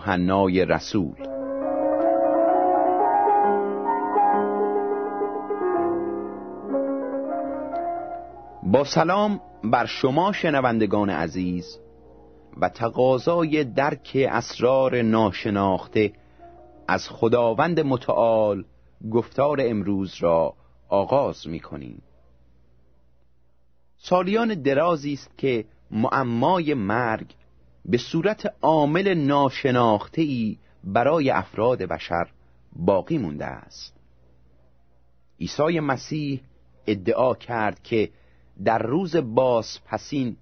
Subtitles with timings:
[0.00, 1.14] یوحنای رسول.
[8.62, 11.78] با سلام بر شما شنوندگان عزیز
[12.60, 16.12] و تقاضای درک اسرار ناشناخته
[16.88, 18.64] از خداوند متعال
[19.10, 20.54] گفتار امروز را
[20.88, 22.02] آغاز می کنیم
[23.96, 27.34] سالیان درازی است که معمای مرگ
[27.84, 32.28] به صورت عامل ناشناخته ای برای افراد بشر
[32.72, 33.96] باقی مونده است.
[35.40, 36.40] عیسی مسیح
[36.86, 38.10] ادعا کرد که
[38.64, 40.36] در روز باز پسین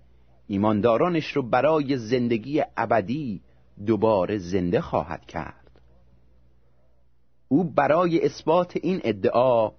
[0.47, 3.41] ایماندارانش رو برای زندگی ابدی
[3.87, 5.81] دوباره زنده خواهد کرد.
[7.49, 9.73] او برای اثبات این ادعا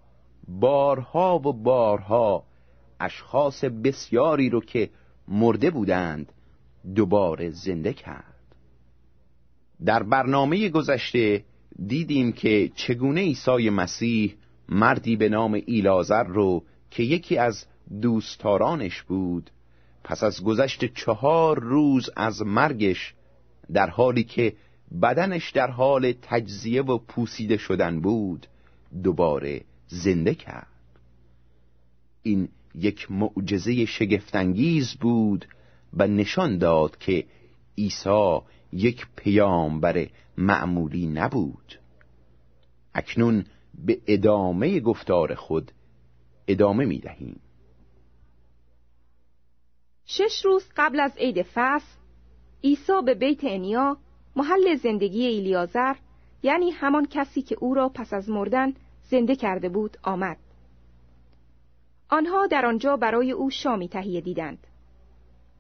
[0.48, 2.44] بارها و بارها
[3.00, 4.90] اشخاص بسیاری رو که
[5.28, 6.32] مرده بودند
[6.96, 8.36] دوباره زنده کرد.
[9.86, 11.44] در برنامه گذشته
[11.88, 14.36] دیدیم که چگونه عیسی مسیح
[14.70, 17.66] مردی به نام ایلازر رو که یکی از
[18.02, 19.52] دوستارانش بود
[20.04, 23.14] پس از گذشت چهار روز از مرگش
[23.74, 24.54] در حالی که
[25.02, 28.48] بدنش در حال تجزیه و پوسیده شدن بود
[29.04, 30.68] دوباره زنده کرد.
[32.24, 35.46] این یک معجزه شگفتانگیز بود
[35.94, 37.26] و نشان داد که
[37.78, 38.40] عیسی
[38.74, 40.08] یک پیامبر
[40.38, 41.80] معمولی نبود.
[42.94, 43.46] اکنون
[43.86, 45.72] به ادامه گفتار خود
[46.48, 47.42] ادامه می دهیم
[50.06, 51.98] شش روز قبل از عید فصل
[52.64, 53.98] عیسی به بیت انیا
[54.36, 55.96] محل زندگی ایلیازر
[56.44, 58.74] یعنی همان کسی که او را پس از مردن
[59.04, 60.38] زنده کرده بود آمد.
[62.10, 64.68] آنها در آنجا برای او شامی تهیه دیدند.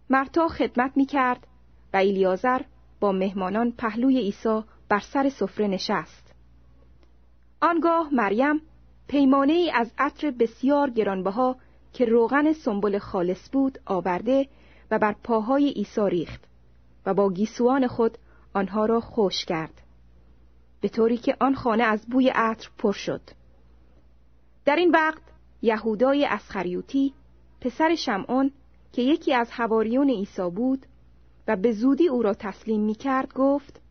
[0.09, 1.47] مرتا خدمت می کرد
[1.93, 2.61] و ایلیازر
[2.99, 6.33] با مهمانان پهلوی عیسی بر سر سفره نشست.
[7.61, 8.61] آنگاه مریم
[9.07, 11.55] پیمانه ای از عطر بسیار گرانبها
[11.93, 14.47] که روغن سنبل خالص بود آورده
[14.91, 16.43] و بر پاهای عیسی ریخت
[17.05, 18.17] و با گیسوان خود
[18.53, 19.81] آنها را خوش کرد.
[20.81, 23.21] به طوری که آن خانه از بوی عطر پر شد.
[24.65, 25.21] در این وقت
[25.61, 27.13] یهودای اسخریوتی
[27.61, 28.51] پسر شمعون
[28.93, 30.85] که یکی از حواریون عیسی بود
[31.47, 33.81] و به زودی او را تسلیم می کرد گفت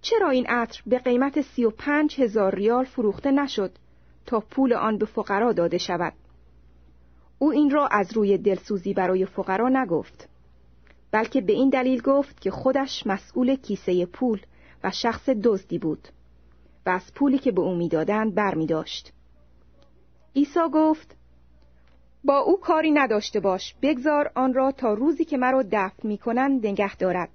[0.00, 3.72] چرا این عطر به قیمت سی و پنج هزار ریال فروخته نشد
[4.26, 6.12] تا پول آن به فقرا داده شود
[7.38, 10.28] او این را از روی دلسوزی برای فقرا نگفت
[11.10, 14.40] بلکه به این دلیل گفت که خودش مسئول کیسه پول
[14.84, 16.08] و شخص دزدی بود
[16.86, 19.12] و از پولی که به او می‌دادند بر می داشت.
[20.36, 21.16] عیسی گفت
[22.24, 23.74] با او کاری نداشته باش.
[23.82, 27.30] بگذار آن را تا روزی که مرا دفن می کنند نگه دارد.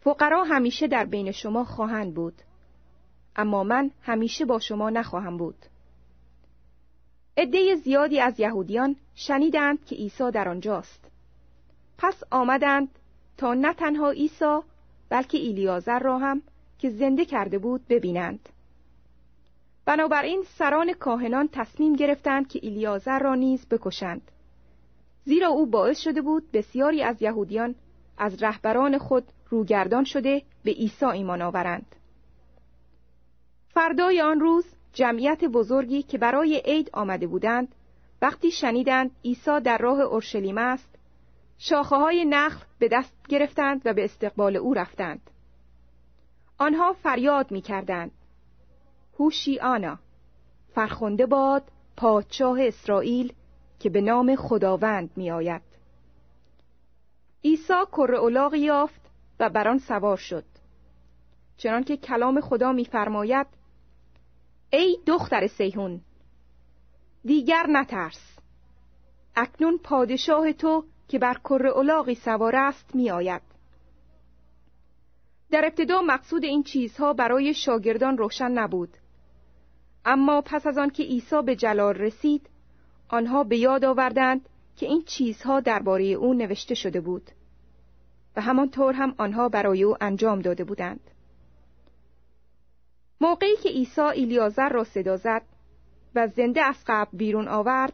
[0.00, 2.34] فقرا همیشه در بین شما خواهند بود.
[3.36, 5.56] اما من همیشه با شما نخواهم بود.
[7.36, 11.00] عده زیادی از یهودیان شنیدند که عیسی در آنجاست.
[11.98, 12.88] پس آمدند
[13.36, 14.58] تا نه تنها عیسی
[15.08, 16.42] بلکه ایلیازر را هم
[16.78, 18.48] که زنده کرده بود ببینند.
[19.86, 24.30] بنابراین سران کاهنان تصمیم گرفتند که ایلیازر را نیز بکشند.
[25.24, 27.74] زیرا او باعث شده بود بسیاری از یهودیان
[28.18, 31.96] از رهبران خود روگردان شده به عیسی ایمان آورند.
[33.68, 37.74] فردای آن روز جمعیت بزرگی که برای عید آمده بودند
[38.22, 40.94] وقتی شنیدند عیسی در راه اورشلیم است
[41.58, 45.30] شاخه های نخل به دست گرفتند و به استقبال او رفتند.
[46.58, 48.10] آنها فریاد می کردند
[49.18, 49.98] هوشی آنا
[50.74, 51.62] فرخنده باد
[51.96, 53.32] پادشاه اسرائیل
[53.80, 55.62] که به نام خداوند می آید
[57.44, 59.00] عیسی کر یافت
[59.40, 60.44] و بر آن سوار شد.
[61.56, 63.46] چنانکه کلام خدا میفرماید
[64.72, 66.00] ای دختر سیهون
[67.24, 68.38] دیگر نترس.
[69.36, 73.42] اکنون پادشاه تو که بر کر اولاغی سوار است می آید.
[75.50, 78.96] در ابتدا مقصود این چیزها برای شاگردان روشن نبود.
[80.04, 82.50] اما پس از آن که عیسی به جلال رسید
[83.08, 87.30] آنها به یاد آوردند که این چیزها درباره او نوشته شده بود
[88.36, 91.10] و همانطور هم آنها برای او انجام داده بودند.
[93.20, 95.42] موقعی که عیسی ایلیازر را صدا زد
[96.14, 97.92] و زنده از قبل بیرون آورد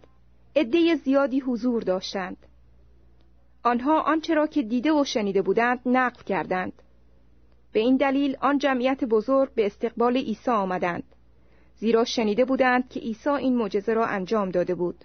[0.56, 2.36] عده زیادی حضور داشتند.
[3.62, 6.72] آنها آنچه را که دیده و شنیده بودند نقل کردند.
[7.72, 11.14] به این دلیل آن جمعیت بزرگ به استقبال عیسی آمدند.
[11.80, 15.04] زیرا شنیده بودند که عیسی این معجزه را انجام داده بود.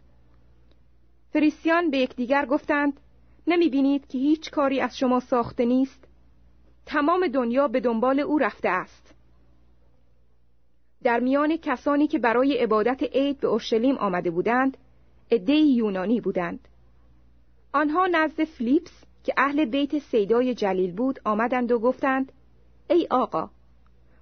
[1.33, 2.99] فریسیان به یکدیگر گفتند
[3.47, 6.07] نمی بینید که هیچ کاری از شما ساخته نیست؟
[6.85, 9.15] تمام دنیا به دنبال او رفته است.
[11.03, 14.77] در میان کسانی که برای عبادت عید به اورشلیم آمده بودند
[15.31, 16.67] عدهای یونانی بودند.
[17.73, 22.31] آنها نزد فلیپس که اهل بیت سیدای جلیل بود آمدند و گفتند
[22.89, 23.49] ای آقا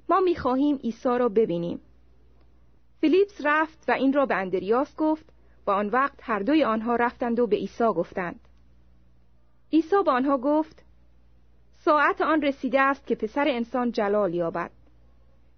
[0.10, 1.80] ما می‌خواهیم عیسی را ببینیم.
[3.04, 5.26] فیلیپس رفت و این را به اندریاس گفت
[5.68, 8.40] و آن وقت هر دوی آنها رفتند و به عیسی گفتند
[9.74, 10.84] عیسی به آنها گفت
[11.78, 14.72] ساعت آن رسیده است که پسر انسان جلال یابد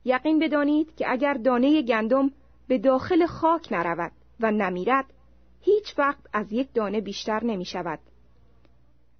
[0.05, 2.31] یقین بدانید که اگر دانه گندم
[2.67, 5.05] به داخل خاک نرود و نمیرد
[5.61, 7.99] هیچ وقت از یک دانه بیشتر نمی شود.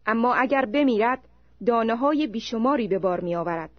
[0.06, 1.28] اما اگر بمیرد
[1.66, 3.72] دانه های بیشماری به بار می آورد.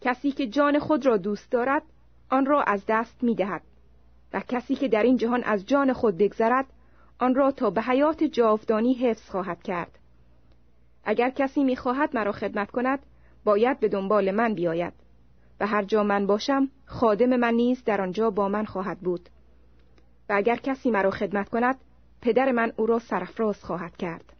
[0.00, 1.82] کسی که جان خود را دوست دارد
[2.30, 3.62] آن را از دست می دهد
[4.32, 6.66] و کسی که در این جهان از جان خود بگذرد
[7.18, 9.98] آن را تا به حیات جاودانی حفظ خواهد کرد.
[11.04, 12.98] اگر کسی می خواهد مرا خدمت کند
[13.44, 14.92] باید به دنبال من بیاید
[15.60, 19.28] و هر جا من باشم خادم من نیز در آنجا با من خواهد بود.
[20.28, 21.76] و اگر کسی مرا خدمت کند
[22.20, 24.32] پدر من او را سرفراز خواهد کرد.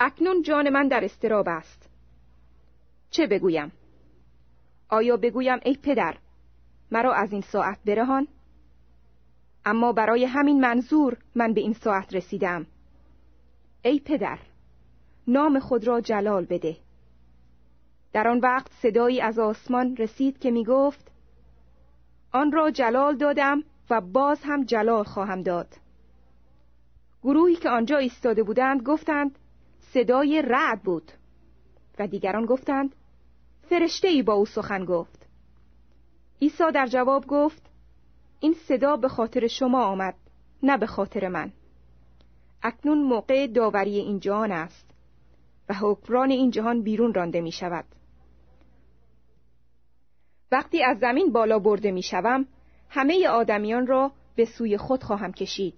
[0.00, 1.88] اکنون جان من در استراب است.
[3.10, 3.72] چه بگویم؟
[4.90, 6.16] آیا بگویم ای پدر
[6.90, 8.28] مرا از این ساعت برهان؟
[9.64, 12.66] اما برای همین منظور من به این ساعت رسیدم.
[13.82, 14.38] ای پدر
[15.26, 16.76] نام خود را جلال بده.
[18.12, 21.10] در آن وقت صدایی از آسمان رسید که می گفت
[22.32, 25.76] آن را جلال دادم و باز هم جلال خواهم داد.
[27.22, 29.38] گروهی که آنجا ایستاده بودند گفتند
[29.80, 31.12] صدای رعد بود.
[31.98, 32.94] و دیگران گفتند
[33.70, 35.26] فرشته ای با او سخن گفت.
[36.42, 37.62] عیسی در جواب گفت
[38.40, 40.14] این صدا به خاطر شما آمد
[40.62, 41.52] نه به خاطر من.
[42.62, 44.90] اکنون موقع داوری این جهان است
[45.68, 47.84] و حکمران این جهان بیرون رانده می شود.
[50.52, 52.46] وقتی از زمین بالا برده می شوم
[52.88, 55.74] همه آدمیان را به سوی خود خواهم کشید.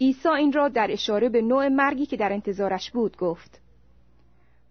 [0.00, 3.60] عیسی این را در اشاره به نوع مرگی که در انتظارش بود گفت.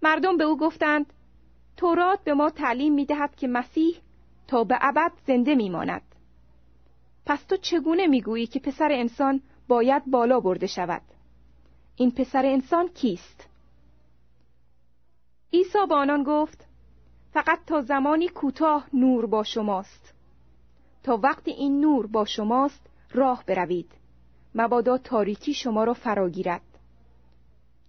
[0.01, 1.13] مردم به او گفتند
[1.77, 3.97] تورات به ما تعلیم می دهد که مسیح
[4.47, 6.01] تا به ابد زنده می ماند.
[7.25, 11.01] پس تو چگونه می گویی که پسر انسان باید بالا برده شود؟
[11.95, 13.49] این پسر انسان کیست؟
[15.53, 16.67] عیسی با آنان گفت
[17.33, 20.13] فقط تا زمانی کوتاه نور با شماست
[21.03, 23.91] تا وقتی این نور با شماست راه بروید
[24.55, 26.61] مبادا تاریکی شما را فراگیرد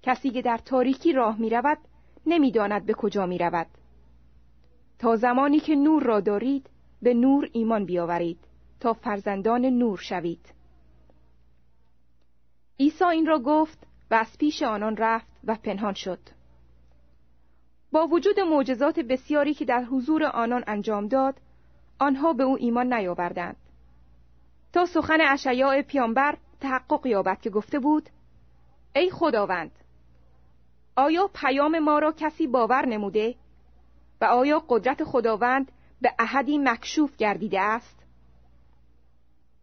[0.02, 1.78] کسی که در تاریکی راه می رود
[2.26, 3.66] نمی‌داند به کجا می رود.
[4.98, 6.70] تا زمانی که نور را دارید
[7.02, 8.38] به نور ایمان بیاورید.
[8.80, 10.54] تا فرزندان نور شوید.
[12.80, 16.18] عیسی این را گفت و از پیش آنان رفت و پنهان شد.
[17.92, 21.34] با وجود معجزات بسیاری که در حضور آنان انجام داد
[21.98, 23.56] آنها به او ایمان نیاوردند.
[24.72, 28.08] تا سخن اشعیاء پیامبر تحقق یابد که گفته بود
[28.94, 29.70] ای خداوند
[30.96, 33.34] آیا پیام ما را کسی باور نموده؟
[34.20, 37.98] و آیا قدرت خداوند به احدی مکشوف گردیده است؟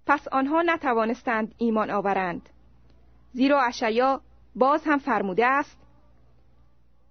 [0.06, 2.50] پس آنها نتوانستند ایمان آورند.
[3.34, 4.22] زیرا اشعیا
[4.56, 5.78] باز هم فرموده است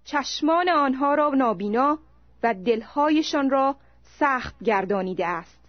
[0.03, 1.99] چشمان آنها را نابینا
[2.43, 5.59] و دلهایشان را سخت گردانیده است.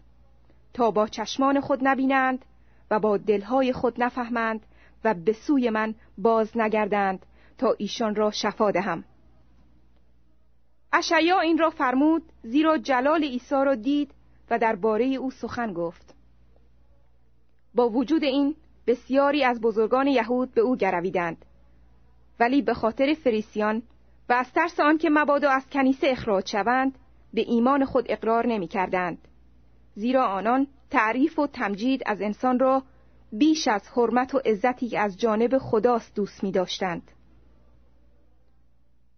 [0.74, 2.44] تا با چشمان خود نبینند
[2.90, 4.66] و با دلهای خود نفهمند
[5.04, 7.26] و به سوی من باز نگردند
[7.58, 9.04] تا ایشان را شفا دهم.
[10.98, 14.10] اشعیا این را فرمود زیرا جلال عیسی را دید
[14.50, 16.14] و درباره او سخن گفت
[17.74, 18.54] با وجود این
[18.86, 21.44] بسیاری از بزرگان یهود به او گرویدند
[22.40, 23.82] ولی به خاطر فریسیان
[24.28, 26.98] و از ترس آنکه مبادا از کنیسه اخراج شوند
[27.34, 29.18] به ایمان خود اقرار نمی کردند.
[29.94, 32.82] زیرا آنان تعریف و تمجید از انسان را
[33.32, 37.10] بیش از حرمت و عزتی از جانب خداست دوست می داشتند.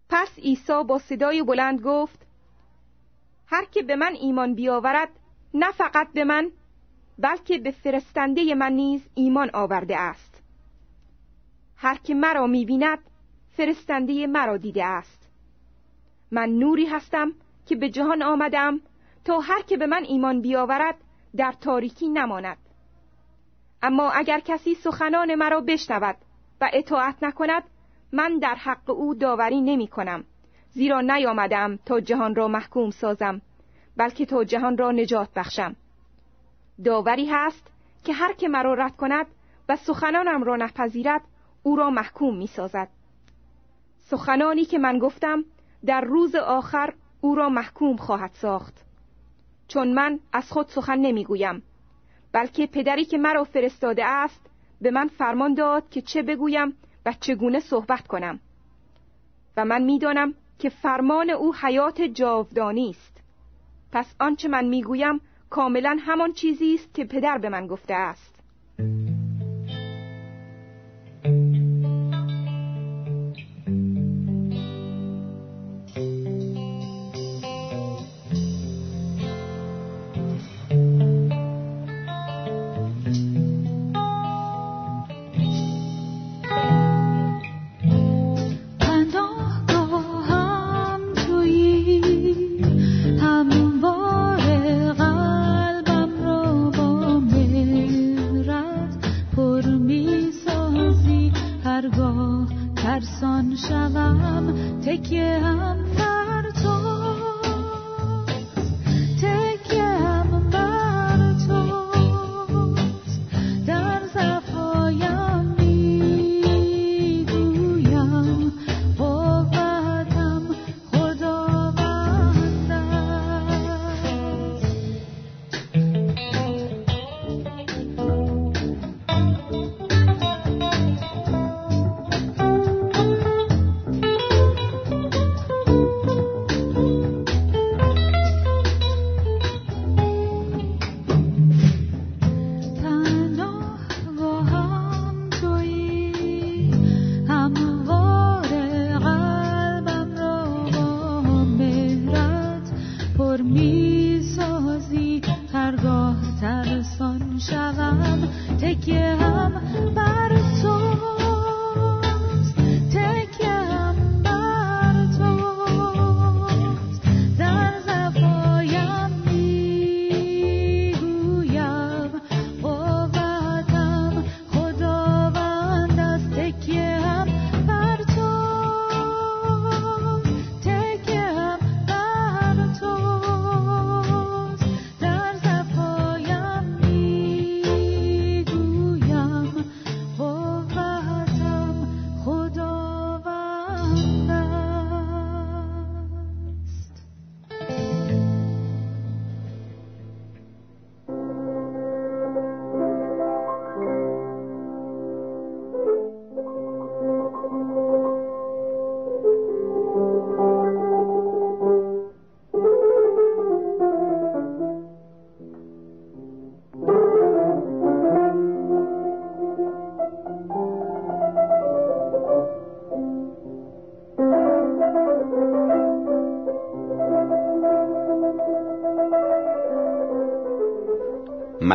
[0.09, 2.25] پس عیسی با صدای بلند گفت
[3.47, 5.09] هر که به من ایمان بیاورد
[5.53, 6.51] نه فقط به من
[7.19, 10.43] بلکه به فرستنده من نیز ایمان آورده است.
[11.75, 12.99] هر که مرا می‌بیند
[13.51, 15.29] فرستنده مرا دیده است.
[16.31, 17.31] من نوری هستم
[17.65, 18.79] که به جهان آمدم
[19.25, 20.95] تا هر که به من ایمان بیاورد
[21.35, 22.57] در تاریکی نماند.
[23.81, 26.15] اما اگر کسی سخنان مرا بشنود
[26.61, 27.63] و اطاعت نکند
[28.11, 30.23] من در حق او داوری نمی کنم.
[30.69, 33.41] زیرا نیامدم تا جهان را محکوم سازم
[33.97, 35.75] بلکه تا جهان را نجات بخشم.
[36.85, 37.71] داوری هست
[38.03, 39.25] که هر که مرا رد کند
[39.69, 41.21] و سخنانم را نپذیرد
[41.63, 42.87] او را محکوم می سازد.
[43.99, 45.45] سخنانی که من گفتم
[45.85, 48.85] در روز آخر او را محکوم خواهد ساخت.
[49.67, 51.63] چون من از خود سخن نمی‌گویم
[52.31, 54.49] بلکه پدری که مرا فرستاده است
[54.81, 56.73] به من فرمان داد که چه بگویم
[57.05, 58.39] و چگونه صحبت کنم.
[59.57, 63.21] و من می‌دانم که فرمان او حیات جاودانی است.
[63.91, 68.35] پس آنچه من می‌گویم کاملا همان چیزی است که پدر به من گفته است.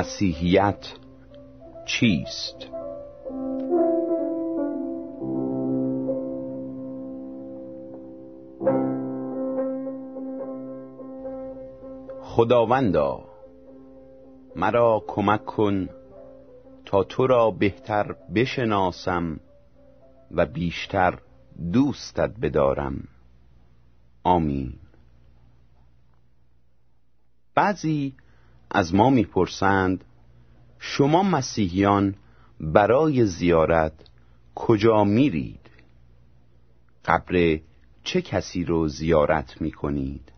[0.05, 0.87] مسیحیت
[1.87, 2.57] چیست؟
[12.23, 13.25] خداوندا
[14.57, 15.89] مرا کمک کن
[16.85, 19.41] تا تو را بهتر بشناسم
[20.31, 21.19] و بیشتر
[21.73, 23.09] دوستت بدارم
[24.25, 24.73] آمین
[27.55, 28.15] بعضی
[28.75, 30.05] از ما می‌پرسند
[30.79, 32.15] شما مسیحیان
[32.61, 33.93] برای زیارت
[34.55, 35.71] کجا میرید؟
[37.05, 37.61] قبر
[38.05, 40.33] چه کسی رو زیارت می‌کنید؟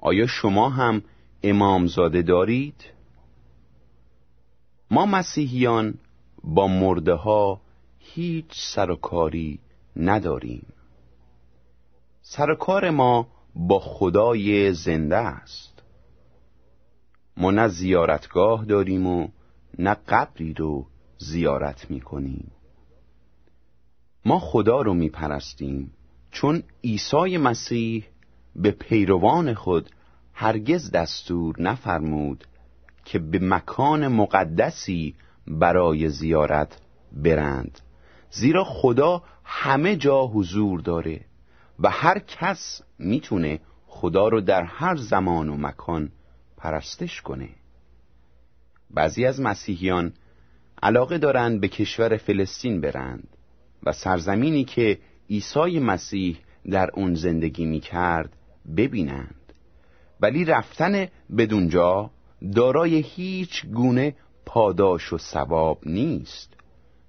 [0.00, 1.02] آیا شما هم
[1.42, 2.84] امامزاده دارید؟
[4.90, 5.94] ما مسیحیان
[6.44, 7.60] با مرده ها
[7.98, 9.58] هیچ سرکاری
[9.96, 10.66] نداریم
[12.22, 15.71] سرکار ما با خدای زنده است
[17.42, 19.28] ما نه زیارتگاه داریم و
[19.78, 20.86] نه قبری رو
[21.18, 22.50] زیارت می‌کنیم.
[24.24, 25.92] ما خدا رو میپرستیم
[26.30, 28.06] چون عیسی مسیح
[28.56, 29.90] به پیروان خود
[30.32, 32.44] هرگز دستور نفرمود
[33.04, 35.14] که به مکان مقدسی
[35.46, 36.80] برای زیارت
[37.12, 37.80] برند.
[38.30, 41.20] زیرا خدا همه جا حضور داره
[41.78, 46.12] و هر کس می‌تونه خدا رو در هر زمان و مکان
[46.62, 47.48] پرستش کنه.
[48.90, 50.12] بعضی از مسیحیان
[50.82, 53.28] علاقه دارند به کشور فلسطین برند
[53.82, 54.98] و سرزمینی که
[55.30, 56.38] عیسی مسیح
[56.70, 58.36] در اون زندگی می کرد
[58.76, 59.52] ببینند.
[60.20, 62.10] ولی رفتن بدونجا
[62.54, 64.14] دارای هیچ گونه
[64.46, 66.54] پاداش و ثواب نیست.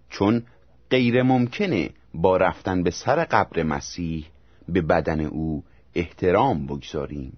[0.10, 0.44] چون
[0.90, 4.26] غیر ممکنه با رفتن به سر قبر مسیح
[4.70, 5.64] به بدن او
[5.96, 7.38] احترام بگذاریم.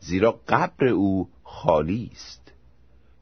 [0.00, 2.52] زیرا قبر او خالی است.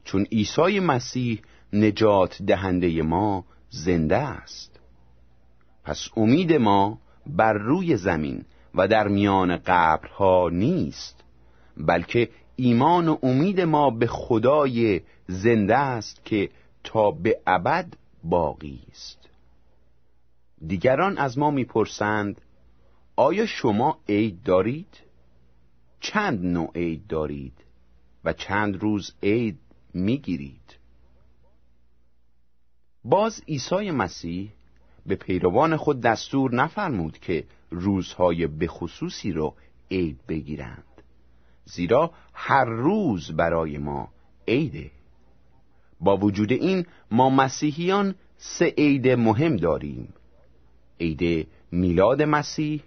[0.03, 1.41] چون عیسی مسیح
[1.73, 4.79] نجات دهنده ما زنده است.
[5.83, 11.23] پس امید ما بر روی زمین و در میان قبرها نیست
[11.77, 16.49] بلکه ایمان و امید ما به خدای زنده است که
[16.83, 17.93] تا به ابد
[18.23, 19.29] باقی است.
[20.67, 22.41] دیگران از ما می‌پرسند
[23.15, 25.06] آیا شما عید دارید؟
[25.99, 27.53] چند نوع عید دارید
[28.23, 29.59] و چند روز عید
[29.93, 30.77] می‌گیرید؟
[33.03, 34.51] باز عیسی مسیح
[35.05, 39.53] به پیروان خود دستور نفرمود که روزهای بخصوصی را
[39.91, 40.83] عید بگیرند
[41.65, 44.09] زیرا هر روز برای ما
[44.47, 44.91] عیده
[45.99, 50.13] با وجود این ما مسیحیان سه عید مهم داریم
[50.99, 52.83] عید میلاد مسیح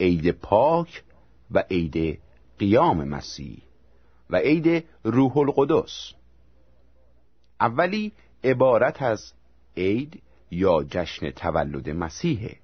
[0.00, 1.02] عید پاک
[1.50, 2.18] و عید
[2.58, 3.62] قیام مسیح
[4.30, 6.12] و عید روح القدس.
[7.60, 8.12] اولی
[8.44, 9.32] عبارت از
[9.76, 12.56] عید یا جشن تولد مسیحه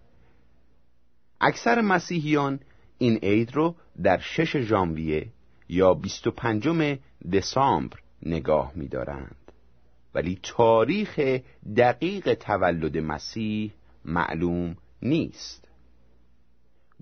[1.41, 2.61] اکثر مسیحیان
[2.99, 5.29] این عید رو در شش ژانویه
[5.69, 6.99] یا 25
[7.33, 9.37] دسامبر نگاه می‌دارند.
[10.15, 11.41] ولی تاریخ
[11.77, 13.73] دقیق تولد مسیح
[14.05, 15.69] معلوم نیست.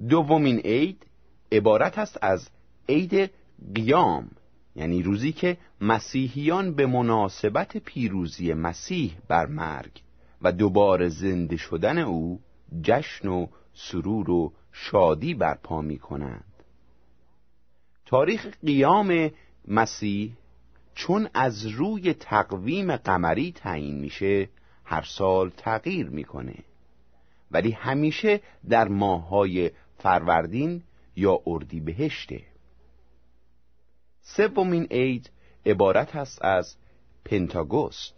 [0.08, 1.06] دومین عید
[1.52, 2.48] عبارت است از
[2.92, 3.30] عید
[3.74, 4.30] قیام
[4.76, 10.02] یعنی روزی که مسیحیان به مناسبت پیروزی مسیح بر مرگ
[10.42, 12.40] و دوباره زنده شدن او
[12.82, 16.44] جشن و سرور و شادی برپا می کنند
[18.06, 19.30] تاریخ قیام
[19.68, 20.32] مسیح
[20.94, 24.48] چون از روی تقویم قمری تعیین میشه
[24.84, 26.54] هر سال تغییر می‌کنه.
[27.50, 30.82] ولی همیشه در ماههای فروردین
[31.16, 32.51] یا اردیبهشته.
[34.36, 35.30] سومین عید
[35.66, 36.76] عبارت است از
[37.24, 38.14] پنتاگوست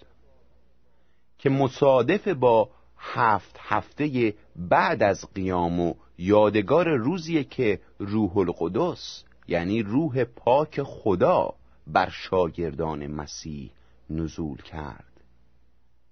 [1.38, 9.82] که مصادف با هفت هفته بعد از قیام و یادگار روزیه که روح القدس یعنی
[9.82, 11.54] روح پاک خدا
[11.86, 13.70] بر شاگردان مسیح
[14.10, 15.20] نزول کرد.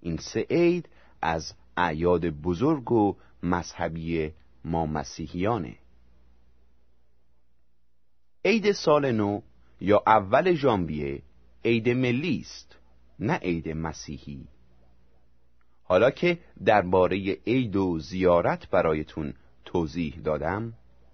[0.01, 0.89] این سه عید
[1.23, 4.33] از اعیاد بزرگ و مذهبی
[4.65, 5.77] ما مسیحیانه.
[8.45, 9.41] عید سال نو
[9.83, 11.23] یا اول ژانویه
[11.65, 12.77] عید ملی است
[13.19, 14.49] نه عید مسیحی.
[15.85, 20.73] حالا که درباره عید و زیارت برایتون توضیح دادم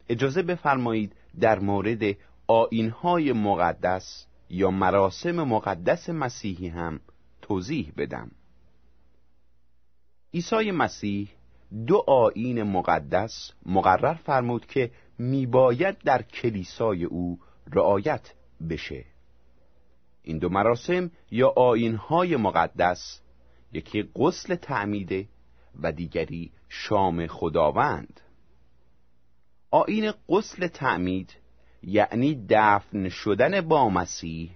[0.09, 7.00] اجازه بفرمایید در مورد آینهای مقدس یا مراسم مقدس مسیحی هم
[7.42, 8.31] توضیح بدم.
[10.35, 11.28] عیسی مسیح
[11.87, 17.38] دو آین مقدس مقرر فرمود که میباید در کلیسای او
[17.72, 18.35] رعایت
[18.70, 19.04] بشه.
[20.22, 23.20] این دو مراسم یا آینهای مقدس
[23.72, 25.28] یکی غسل تعمیده
[25.82, 28.20] و دیگری شام خداوند.
[29.70, 31.36] آین غسل تعمید
[31.82, 34.50] یعنی دفن شدن با مسیح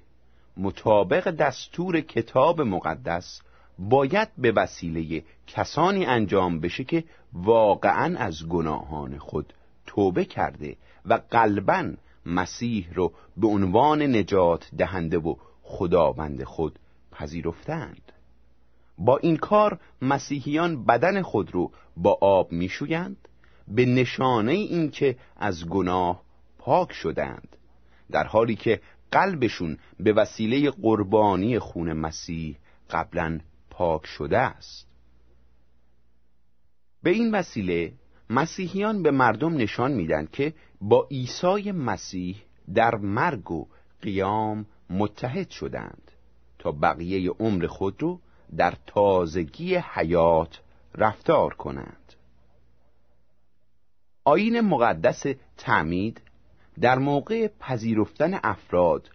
[0.57, 3.41] مطابق دستور کتاب مقدس
[3.79, 9.55] باید به وسیله کسانی انجام بشه که واقعا از گناهان خود
[9.87, 11.93] توبه کرده و قلبا
[12.27, 16.79] مسیح رو به عنوان نجات دهنده و خداوند خود
[17.13, 18.13] پذیرفتند.
[18.99, 23.17] با این کار مسیحیان بدن خود رو با آب میشویند
[23.69, 26.23] به نشانه اینکه از گناه
[26.59, 27.57] پاک شدند
[28.11, 28.81] در حالی که
[29.13, 32.57] قلبشون به وسیله قربانی خون مسیح
[32.91, 34.87] قبلا پاک شده است.
[37.03, 37.93] به این وسیله
[38.31, 40.55] مسیحیان به مردم نشان میدن که
[40.85, 42.43] با عیسی مسیح
[42.75, 43.67] در مرگ و
[44.03, 46.11] قیام متحد شدند
[46.59, 48.21] تا بقیه عمر خود رو
[48.57, 50.61] در تازگی حیات
[50.95, 52.15] رفتار کنند.
[54.25, 55.23] آین مقدس
[55.57, 56.21] تعمید
[56.81, 59.11] در موقع پذیرفتن افراد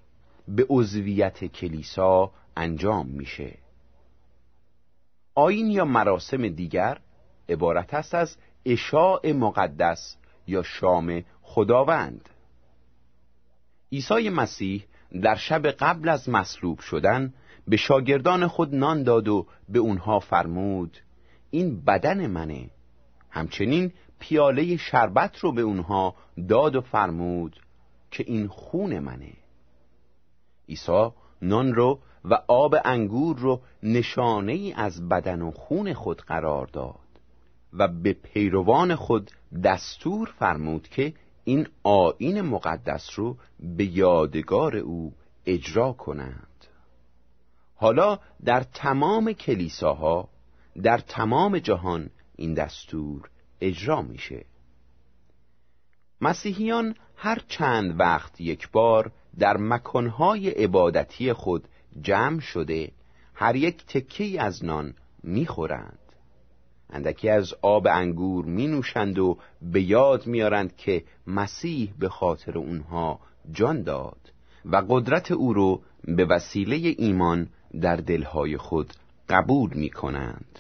[0.47, 3.57] به عضویت کلیسا انجام میشه.
[5.35, 6.99] آین یا مراسم دیگر
[7.49, 12.29] عبارت است از اشاع مقدس یا شام خداوند.
[13.91, 14.85] عیسی مسیح
[15.21, 17.33] در شب قبل از مصلوب شدن
[17.67, 20.97] به شاگردان خود نان داد و به اونها فرمود
[21.49, 22.69] این بدن منه.
[23.29, 26.15] همچنین پیاله شربت رو به اونها
[26.49, 27.59] داد و فرمود
[28.11, 29.33] که این خون منه.
[30.69, 31.09] عیسی
[31.41, 36.95] نان رو و آب انگور رو نشانه ای از بدن و خون خود قرار داد
[37.73, 39.31] و به پیروان خود
[39.63, 41.13] دستور فرمود که
[41.47, 45.13] این آین مقدس رو به یادگار او
[45.45, 46.65] اجرا کنند.
[47.75, 50.29] حالا در تمام کلیساها
[50.83, 53.29] در تمام جهان این دستور
[53.61, 54.45] اجرا میشه.
[56.21, 61.67] مسیحیان هر چند وقت یک بار در مکانهای عبادتی خود
[62.01, 62.91] جمع شده
[63.33, 66.06] هر یک تکی از نان می‌خورند.
[66.89, 73.19] اندکی از آب انگور می نوشند و به یاد میارند که مسیح به خاطر اونها
[73.51, 74.33] جان داد
[74.65, 77.49] و قدرت او رو به وسیله ایمان
[77.81, 78.93] در دلهای خود
[79.29, 80.59] قبول می کنند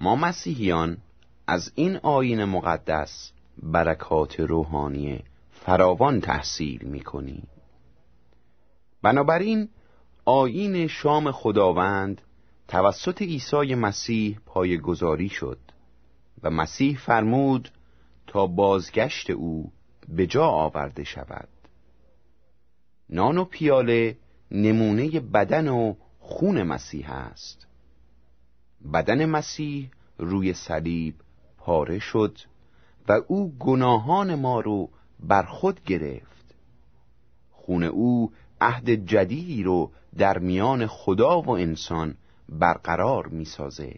[0.00, 0.98] ما مسیحیان
[1.46, 7.48] از این آین مقدس برکات روحانی فراوان تحصیل می کنیم
[9.02, 9.68] بنابراین
[10.24, 12.20] آین شام خداوند
[12.68, 15.58] توسط عیسی مسیح پایگذاری شد
[16.42, 17.70] و مسیح فرمود
[18.26, 19.72] تا بازگشت او
[20.08, 21.48] به جا آورده شود.
[23.10, 24.16] نان و پیاله
[24.50, 27.66] نمونه بدن و خون مسیح است.
[28.92, 31.14] بدن مسیح روی صلیب
[31.58, 32.38] پاره شد
[33.08, 36.54] و او گناهان ما رو بر خود گرفت.
[37.50, 42.14] خون او عهد جدیدی رو در میان خدا و انسان
[42.48, 43.94] برقرار می‌سازه.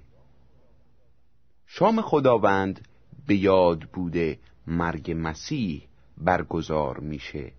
[1.66, 2.88] شام خداوند
[3.26, 7.52] به یاد بوده مرگ مسیح برگزار میشه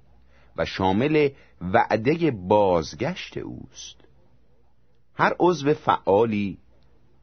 [0.57, 1.29] و شامل
[1.61, 3.95] وعده بازگشت اوست.
[5.15, 6.57] هر عضو فعالی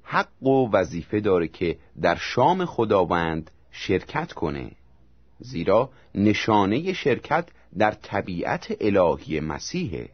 [0.02, 4.70] حق و وظیفه داره که در شام خداوند شرکت کنه
[5.38, 10.10] زیرا نشانه شرکت در طبیعت الهی مسیحه.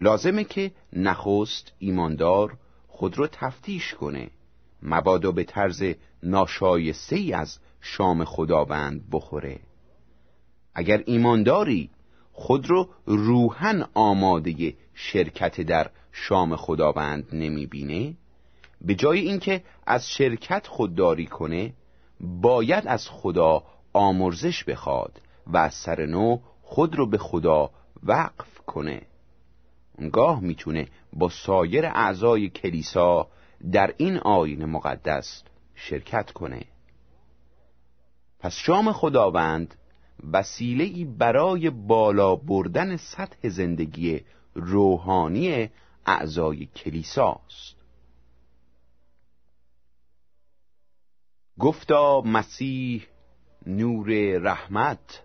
[0.00, 2.56] لازمه که نخست ایماندار
[2.88, 4.30] خود رو تفتیش کنه.
[4.82, 5.84] مبادا به طرز
[6.22, 9.60] ناشایسته ای از شام خداوند بخوره.
[10.74, 11.90] اگر ایمانداری
[12.32, 18.14] خود رو روحن آماده شرکت در شام خداوند نمی‌بینه
[18.80, 21.72] به جای اینکه از شرکت خودداری کنه
[22.20, 27.70] باید از خدا آمرزش بخواد و از سر نو خود رو به خدا
[28.02, 29.02] وقف کنه.
[29.98, 33.28] اونگاه می‌تونه با سایر اعضای کلیسا
[33.72, 35.42] در این آین مقدس
[35.74, 36.64] شرکت کنه.
[38.38, 39.74] پس شام خداوند
[40.32, 44.20] وسیله برای بالا بردن سطح زندگی
[44.54, 45.70] روحانی
[46.06, 47.76] اعضای کلیساست.
[51.58, 53.06] گفتا مسیح
[53.66, 55.22] نور رحمت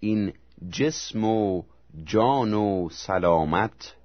[0.00, 0.32] این
[0.70, 1.62] جسم و
[2.04, 3.96] جان و سلامت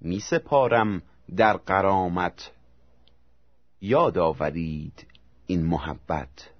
[0.00, 1.02] می سپارم
[1.36, 2.50] در قرامت.
[3.80, 5.06] یاد آورید
[5.46, 6.50] این محبت.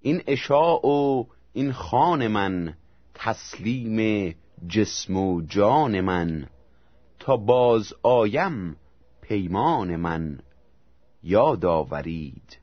[0.00, 2.74] این اشاع و این خان من
[3.14, 4.34] تسلیم
[4.68, 6.48] جسم و جان من.
[7.18, 8.76] تا باز آیم
[9.20, 10.40] پیمان من.
[11.22, 12.58] یاد آورید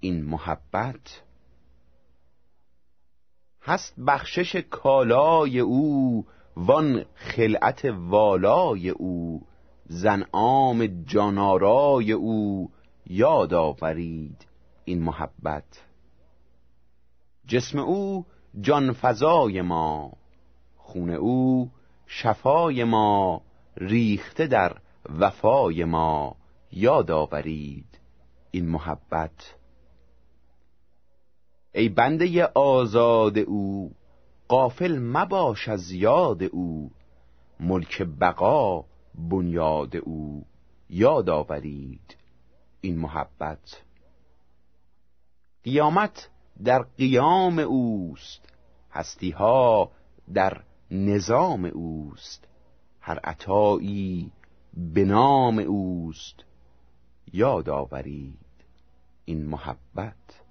[0.00, 1.22] این محبت.
[3.64, 6.24] هست بخشش کالای او
[6.56, 9.42] وان خلعت والای او
[9.86, 12.70] زنعام جانارای او.
[13.06, 14.46] یاد آورید
[14.84, 15.82] این محبت.
[17.46, 18.26] جسم او
[18.60, 20.12] جان فضای ما
[20.76, 21.70] خون او
[22.06, 23.42] شفای ما
[23.76, 24.76] ریخته در
[25.18, 26.36] وفای ما.
[26.72, 28.00] یاد آورید
[28.50, 29.54] این محبت.
[31.74, 33.92] ای بنده آزاد او
[34.48, 36.90] قافل مباش از یاد او.
[37.60, 40.44] ملک بقا بنیاد او.
[40.90, 42.16] یاد آورید
[42.80, 43.82] این محبت.
[45.64, 46.28] قیامت
[46.64, 48.52] در قیام اوست
[48.90, 49.90] هستی ها
[50.34, 52.48] در نظام اوست.
[53.00, 54.32] هر عطایی
[54.74, 56.44] به نام اوست.
[57.32, 58.38] یاد آورید
[59.24, 60.41] این محبت.